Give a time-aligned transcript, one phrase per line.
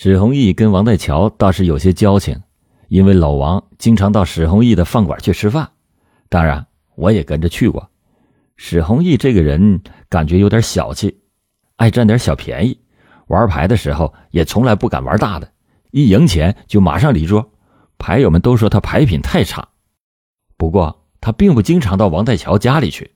[0.00, 2.40] 史弘毅跟王代桥倒是有些交情，
[2.86, 5.72] 因为老王经常到史弘毅的饭馆去吃饭，
[6.28, 7.90] 当然我也跟着去过。
[8.54, 11.18] 史弘毅这个人感觉有点小气，
[11.74, 12.78] 爱占点小便宜，
[13.26, 15.50] 玩牌的时候也从来不敢玩大的，
[15.90, 17.50] 一赢钱就马上离桌。
[17.98, 19.70] 牌友们都说他牌品太差，
[20.56, 23.10] 不过他并不经常到王代桥家里去。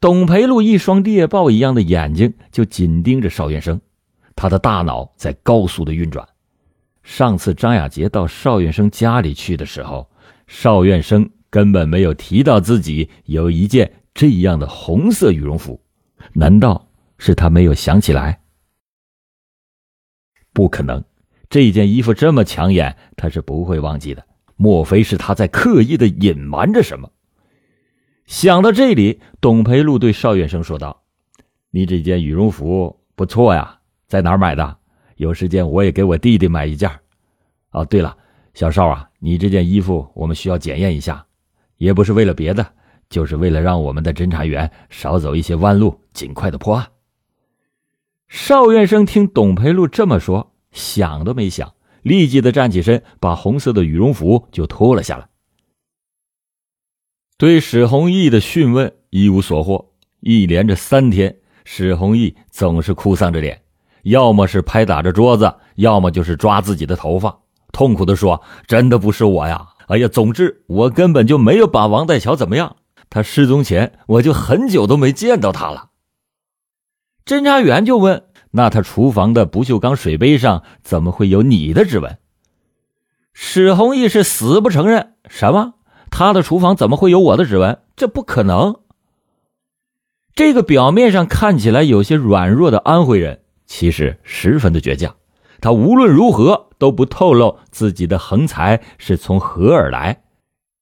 [0.00, 3.80] 董培禄一双猎豹一样的眼睛就紧盯着邵元生。
[4.36, 6.26] 他的大脑在高速的运转。
[7.02, 10.10] 上次张亚杰到邵院生家里去的时候，
[10.46, 15.80] 邵院生根本没有提到自己有一件这样的红色羽绒服，
[16.32, 18.40] 难道是他没有想起来？
[20.52, 21.04] 不可能，
[21.50, 24.24] 这件衣服这么抢眼，他是不会忘记的。
[24.56, 27.10] 莫非是他在刻意的隐瞒着什么？
[28.24, 31.02] 想到这里，董培禄对邵院生说道
[31.70, 33.80] ：“你这件羽绒服不错呀。”
[34.14, 34.78] 在哪儿买的？
[35.16, 36.88] 有时间我也给我弟弟买一件。
[37.72, 38.16] 哦，对了，
[38.54, 41.26] 小邵啊，你这件衣服我们需要检验一下，
[41.78, 42.64] 也不是为了别的，
[43.10, 46.86] 就是为了让我们的侦查员少走一些弯路，尽快的破案。
[48.28, 55.26] 邵院生听董培禄这么说，想都没想，立即的站起身，把红色的羽绒服就脱了下来。
[57.36, 59.90] 对史弘毅的讯问一无所获，
[60.20, 63.63] 一连着三天，史弘毅总是哭丧着脸。
[64.04, 67.36] 要么是拍打着桌子，要么就是抓自己的头发，
[67.72, 69.66] 痛苦的说：“真的不是我呀！
[69.88, 72.76] 哎呀，总之我根本就没有把王代桥怎么样。
[73.10, 75.90] 他失踪前，我就很久都没见到他了。”
[77.26, 82.18] 侦查员就问：“那他厨房的不锈钢水杯上怎么会有你的指纹？”
[83.32, 85.14] 史弘毅是死不承认。
[85.28, 85.74] 什么？
[86.10, 87.80] 他的厨房怎么会有我的指纹？
[87.96, 88.76] 这不可能！
[90.34, 93.40] 这个表面上看起来有些软弱的安徽人。
[93.66, 95.16] 其实十分的倔强，
[95.60, 100.22] 他无论如何都不透露自己的横财是从何而来，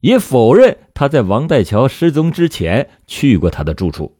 [0.00, 4.16] 也否认他在王代桥失踪之前去过他的住处。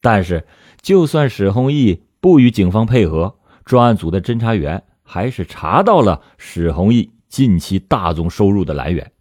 [0.00, 0.46] 但是，
[0.82, 9.12] 就算史弘毅不与警方配合，专案组的侦查员还是查到了史弘毅近期大宗收入的来源。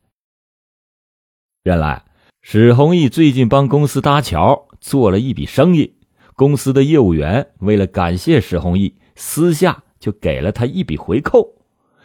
[1.64, 2.04] 原来，
[2.42, 5.96] 史弘毅最近帮公司搭桥做了一笔生意。
[6.36, 11.62] 公司的业务员为了感谢史弘毅，私下就给了他一笔回扣。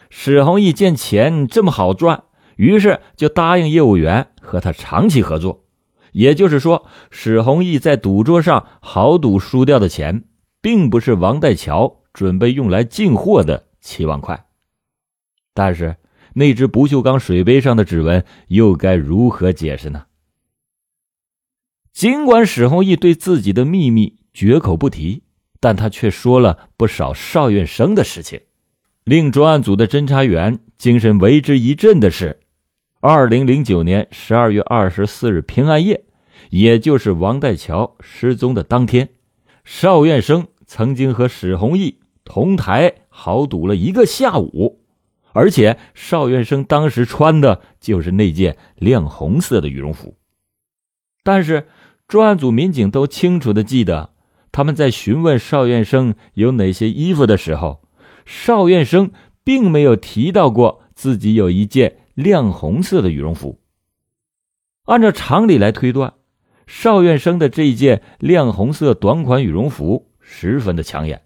[0.09, 2.23] 史弘毅见钱这么好赚，
[2.55, 5.65] 于是就答应业务员和他长期合作。
[6.11, 10.23] 也就是说，史弘毅在赌桌上豪赌输掉的钱，
[10.61, 14.47] 并不是王代桥准备用来进货的七万块。
[15.53, 15.97] 但是，
[16.33, 20.05] 那只不锈钢水杯上的指纹又该如何解释呢？
[21.91, 25.23] 尽管史弘毅对自己的秘密，绝口不提，
[25.59, 28.41] 但他却说了不少邵院生的事情。
[29.03, 32.39] 令专案组的侦查员精神为之一振的是，
[32.99, 36.03] 二零零九年十二月二十四日平安夜，
[36.51, 39.09] 也就是王代桥失踪的当天，
[39.63, 44.81] 邵院生曾经和史弘毅同台豪赌了一个下午，
[45.31, 50.15] 而且邵院生当时穿的就是那件亮红色的羽绒服。
[51.23, 51.67] 但是，
[52.07, 54.11] 专案组民警都清楚的记得。
[54.51, 57.81] 他们在询问邵院生有哪些衣服的时候，
[58.25, 59.11] 邵院生
[59.43, 63.59] 并没有提到过自己有一件亮红色的羽绒服。
[64.85, 66.13] 按照常理来推断，
[66.65, 71.21] 邵院生的这一件亮红色短款羽绒服十分的抢眼，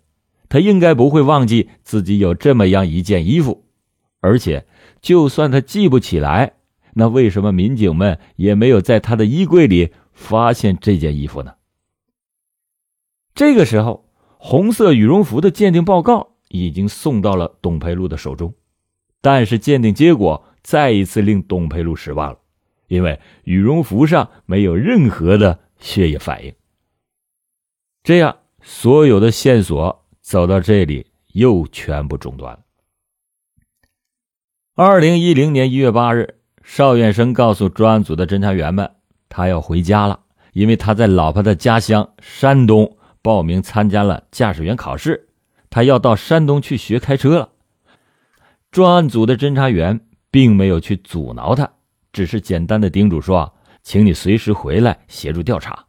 [0.50, 3.66] 他应该不会忘记自己有这么样一件衣服。
[4.20, 4.66] 而且，
[5.02, 6.54] 就算他记不起来，
[6.94, 11.54] 那为什么民警们也没有在他的衣柜里发现这件衣服呢？
[13.36, 14.06] 这个时候，
[14.38, 18.54] 红色羽绒服的鉴定报告已经送到了董培禄的手中，
[19.22, 22.40] 但是鉴定结果再一次令董培禄失望了，
[22.88, 26.54] 因为羽绒服上没有任何的血液反应。
[28.04, 32.60] 这样，所有的线索走到这里又全部中断了。
[34.76, 38.92] 二零一零年一月八日，邵远生告诉专案组的侦查员们，
[39.28, 40.20] 他要回家了，
[40.52, 42.98] 因为他在老婆的家乡山东。
[43.24, 45.30] 报名参加了驾驶员考试，
[45.70, 47.50] 他要到山东去学开车了。
[48.70, 51.72] 专案组的侦查员并没有去阻挠他，
[52.12, 55.86] 只是简单的叮嘱说：“请你随时回来协助调查。”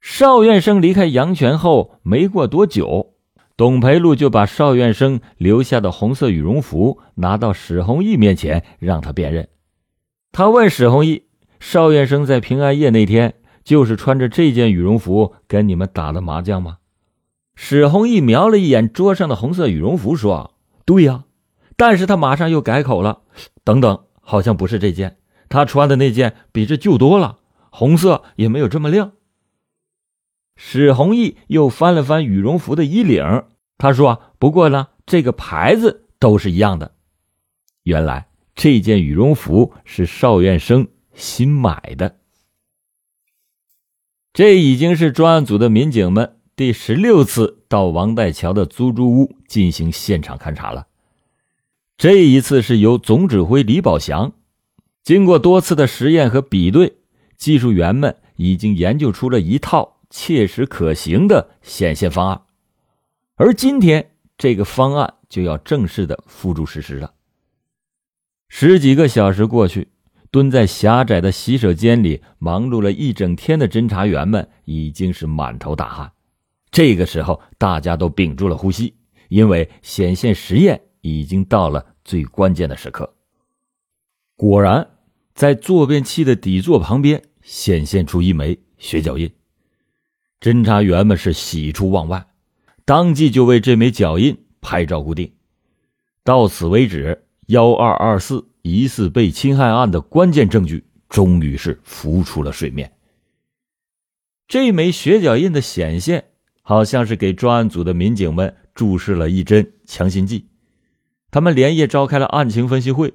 [0.00, 3.14] 邵院生离开阳泉后没过多久，
[3.56, 9.48] 董培禄就把邵院生留下的红色羽绒服拿到史弘毅面前，让他辨认。
[10.32, 11.24] 他问史弘毅
[11.60, 13.34] ：“邵院生在平安夜那天？”
[13.64, 16.78] 就是穿着这件羽绒服跟你们打的麻将吗？
[17.56, 21.24] 史弘毅瞄了一眼桌上的红色羽绒服，说：“对呀。”
[21.76, 23.22] 但是他马上又改口了
[23.64, 25.18] ：“等等，好像不是这件，
[25.48, 27.38] 他穿的那件比这旧多了，
[27.70, 29.12] 红色也没有这么亮。”
[30.56, 33.44] 史弘毅又翻了翻羽绒服的衣领，
[33.78, 36.94] 他说：“不过呢，这个牌子都是一样的。
[37.82, 42.16] 原来这件羽绒服是邵院生新买的。”
[44.34, 50.88] 这已经是专案组的民警们第十六次到王代桥的租住屋进行现场勘查了。
[51.96, 54.32] 这一次是由总指挥李宝祥，
[55.04, 56.96] 经过多次的实验和比对，
[57.36, 62.42] 技术员们已经研究出了一套切实可行的显现方案。
[63.36, 67.14] 而今天，这个方案就要正式的付诸实施了。
[68.48, 69.93] 十几个小时过去。
[70.34, 76.10] 蹲在狭窄的洗手间里忙碌了一整天的侦查员们已经是满头大汗。
[76.72, 78.96] 这个时候，大家都屏住了呼吸，
[79.28, 83.14] 因为显现实验已经到了最关键的时刻。
[84.34, 84.90] 果然，
[85.36, 89.30] 在坐便器的底座旁边显现出一枚血脚印。
[90.40, 92.26] 侦查员们是喜出望外，
[92.84, 95.32] 当即就为这枚脚印拍照固定。
[96.24, 98.46] 到此为止，幺二二四。
[98.66, 102.92] 疑似被侵害案的关键证据终于是浮出了水面。
[104.48, 106.24] 这枚血脚印的显现，
[106.62, 110.46] 好像是给专案组的民警们注射了一针强心剂。
[111.30, 113.12] 他们连夜召开了案情分析会。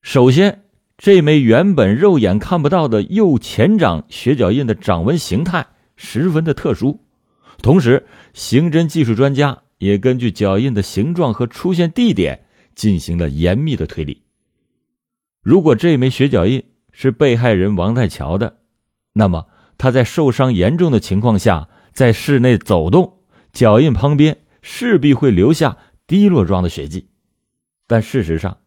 [0.00, 0.62] 首先，
[0.96, 5.66] 这枚原本肉眼看不到的右前掌血脚印的掌纹形态
[5.96, 7.00] 十分的特殊，
[7.58, 12.45] 同时，刑侦技术专家也根据脚印的形状和出现地点
[12.76, 14.22] 进行了严密的推理。
[15.42, 16.62] 如果这枚血脚印
[16.92, 18.58] 是被害人王代桥的，
[19.12, 23.18] 那么他在受伤严重的情况下在室内走动，
[23.52, 25.76] 脚印旁边势必会留下
[26.06, 27.08] 滴落状的血迹。
[27.86, 28.58] 但事实上，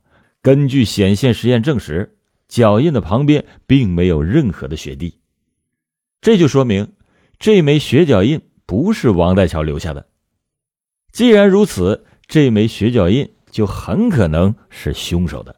[0.41, 2.17] 根据显现实验证实，
[2.47, 5.19] 脚印的旁边并没有任何的血滴，
[6.21, 6.93] 这就说明
[7.37, 10.07] 这枚血脚印不是王代桥留下的。
[11.11, 15.55] 既然如此，这枚血脚印就很可能是凶手的。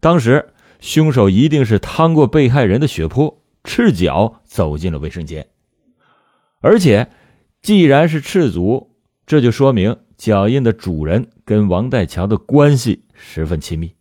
[0.00, 5.46] 当时，凶手一定是趟过被害人的血泊，赤脚走进了卫生间。
[6.60, 7.08] 而且，
[7.62, 8.96] 既然是赤足，
[9.26, 13.94] 这就说明脚印的主人跟王代桥的关系十分亲密。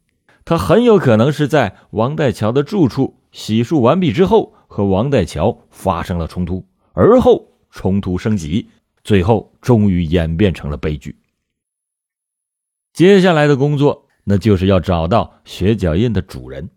[0.45, 8.67] 他很有可能是在王代桥的住处洗漱完毕之后，和王代桥发生了冲突，而后冲突升级，
[9.05, 11.15] 最后终于演变成了悲剧。
[12.93, 14.07] 接下来的工作。
[14.25, 16.69] 那就是要找到血脚印的主人。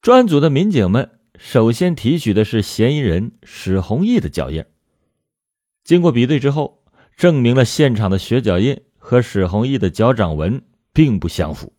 [0.00, 4.64] 专案组的民警们首先提取的是嫌疑人史弘毅的脚印。
[5.84, 6.82] 经过比对之后，
[7.14, 10.62] 证明了现场的血脚印和史弘毅的脚掌纹
[10.94, 11.74] 并不相符。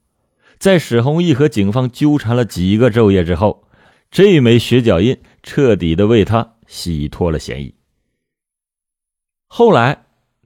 [0.59, 3.67] 在史弘毅和警方纠缠了几个昼夜之后，
[4.11, 7.73] 这枚血脚印彻底的为他洗脱了嫌疑。
[9.47, 10.05] 后来，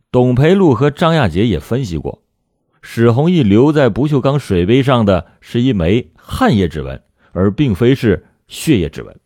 [0.09, 2.22] 董培禄和张亚杰也分析过。
[2.85, 7.01] 史弘毅留在不锈钢水杯上的是一枚汗液指纹，
[7.31, 9.17] 而并非是血液指纹。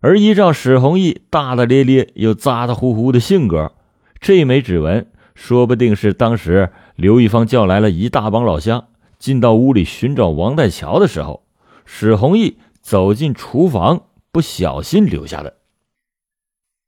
[0.00, 3.72] 而依照史弘毅大大咧咧又咋咋呼呼的性格，
[4.20, 8.86] 这枚指纹说不定是当时刘一方叫来了一大帮老乡
[9.18, 11.44] 进到屋里寻找王代桥的时候，
[11.84, 15.56] 史弘毅走进厨房不小心留下的。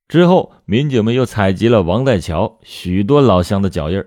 [0.06, 4.04] 之后，民警们又采集了王代桥许多老乡的脚印。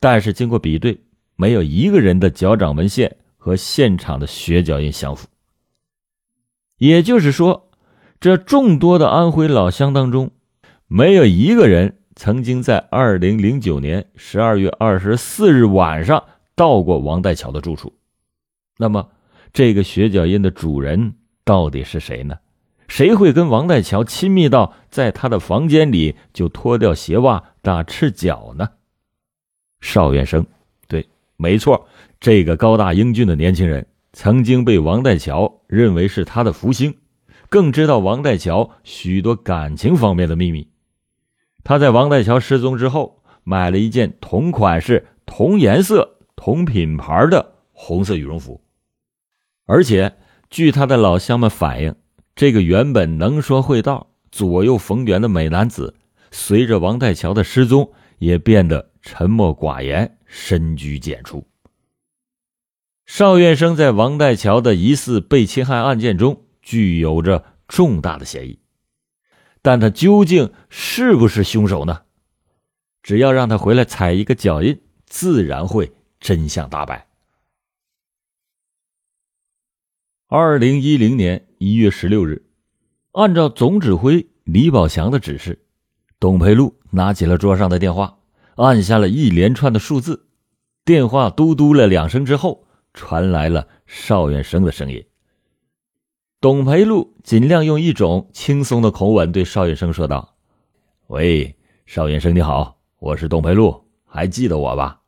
[0.00, 1.00] 但是经过比对，
[1.40, 5.28] 没有一个人的脚掌纹线和现场的血脚印相符。
[6.78, 7.70] 也就是说，
[8.18, 10.32] 这众多的安徽老乡当中，
[10.88, 16.24] 没有一个人曾经在二零零九年十二月二十四日晚上
[16.56, 17.94] 到过王代桥的住处。
[18.76, 19.08] 那么，
[19.52, 21.14] 这个血脚印的主人
[21.44, 22.36] 到底是谁呢？
[22.88, 28.70] 谁会跟王代桥亲密到在他的房间里就脱掉鞋袜打赤脚呢？
[29.80, 30.44] 邵元生，
[31.40, 31.86] 没错，
[32.18, 36.96] 这个高大英俊的年轻人曾经被王代桥认为是他的福星，
[37.48, 40.68] 更知道王代桥许多感情方面的秘密。
[41.62, 48.60] 他在王代桥失踪之后，买了一件同款式、同颜色、同品牌的红色羽绒服，
[49.64, 50.16] 而且
[50.50, 51.94] 据他的老乡们反映，
[52.34, 55.94] 这个原本能说会道、左右逢源的美男子，
[56.32, 58.90] 随着王代桥的失踪，也变得。
[59.00, 61.44] 沉默寡言，深居简出。
[63.06, 68.60] 邵院生在王代桥的疑似被侵害案件中具有着重大的嫌疑，
[69.62, 72.02] 但他究竟是不是凶手呢？
[73.02, 77.08] 只要让他回来踩一个脚印，自然会真相大白。
[80.26, 82.44] 二零一零年一月十六日，
[83.12, 85.64] 按照总指挥李宝祥的指示，
[86.20, 88.17] 董培禄拿起了桌上的电话，
[88.58, 90.26] 按下了一连串的数字。
[90.84, 95.04] 电话嘟嘟了两声之后，传来了邵远生的声音。
[96.40, 100.34] 董培禄尽量用一种轻松的口吻对邵远生说道
[101.08, 105.00] ：“喂，邵远生，你好，我是董培禄，还记得我吧？”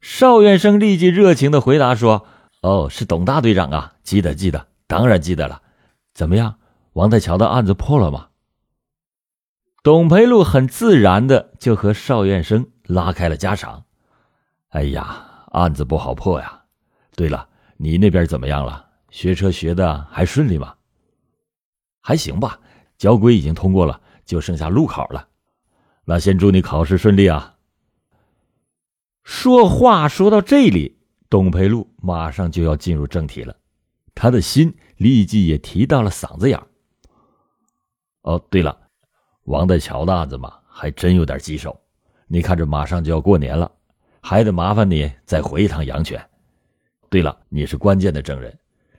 [0.00, 2.26] 邵远生立即热情的回答说。
[2.60, 3.94] 哦，是董大队长啊！
[4.02, 5.62] 记得记得，当然记得了。
[6.12, 6.56] 怎么样，
[6.94, 8.26] 王大桥的案子破了吗？
[9.88, 13.86] 董培禄很自然的就和邵院生拉开了家常。
[14.68, 16.64] 哎呀，案子不好破呀。
[17.16, 18.86] 对了，你那边怎么样了？
[19.08, 20.74] 学车学的还顺利吗？
[22.02, 22.60] 还行吧，
[22.98, 25.26] 交规已经通过了，就剩下路考了。
[26.04, 27.56] 那先祝你考试顺利啊。
[29.24, 30.98] 说话说到这里。
[31.30, 33.56] 董培禄马上就要进入正题了，
[34.14, 36.62] 他的心立即也提到了嗓子眼
[38.20, 38.87] 哦，对了，
[39.48, 41.74] 王大桥的案子嘛，还真有点棘手。
[42.26, 43.70] 你看，这马上就要过年了，
[44.20, 46.22] 还得麻烦你再回一趟阳泉。
[47.08, 48.54] 对了，你是关键的证人，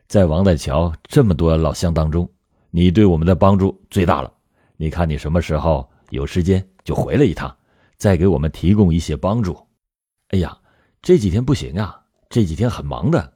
[0.07, 2.27] 在王大桥这么多老乡当中，
[2.71, 4.33] 你对我们的帮助最大了。
[4.75, 7.55] 你看，你什么时候有时间就回来一趟，
[7.97, 9.55] 再给我们提供一些帮助。
[10.29, 10.57] 哎呀，
[11.03, 11.95] 这几天不行啊。
[12.27, 13.33] 这几天很忙的。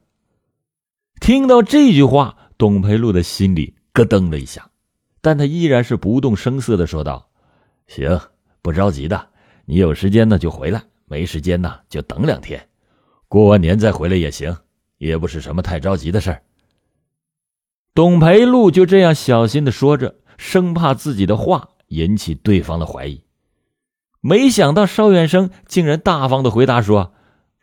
[1.20, 4.68] 听到这句话，董培禄的心里咯噔了一下，
[5.24, 7.30] 但他依然是不动声色的说道
[7.88, 8.20] ：“行，
[8.60, 9.28] 不着急的，
[9.64, 12.68] 你有时间呢就回来，没时间呢就等两天，
[13.26, 14.54] 过完年再回来也行，
[14.98, 16.42] 也不是什么太着急的事儿。”
[17.94, 23.24] 董培禄就这样小心的说着，生怕自己的话引起对方的怀疑。
[24.20, 27.14] 没想到邵远生竟然大方的回答说：“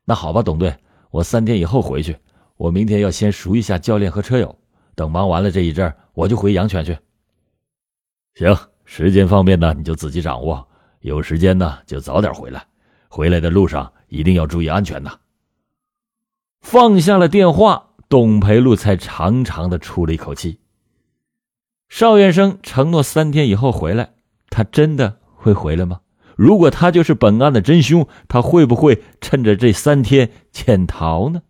[0.06, 0.76] 那好吧，董队。”
[1.12, 2.18] 我三天以后回去，
[2.58, 4.58] 我明天要先熟一下教练和车友，
[4.96, 6.98] 等忙完了这一阵我就回阳泉去。
[8.36, 10.68] 行，时间方面呢，你就自己掌握，
[11.02, 12.66] 有时间呢就早点回来，
[13.10, 15.18] 回来的路上一定要注意安全呐。
[16.62, 20.60] 放下了电话，董培禄才长长的出了一口气。
[21.90, 24.14] 邵元生承诺三天以后回来，
[24.50, 26.00] 他真的会回来吗？
[26.38, 31.42] 如果他就是本案的真凶，他会不会趁着这三天潜逃呢？